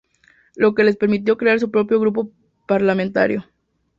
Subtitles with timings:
[0.55, 2.31] Lo que les permitió crear su propio grupo
[2.67, 3.45] parlamentario.